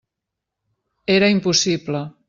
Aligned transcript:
Era 1.17 1.29
impossible. 1.37 2.03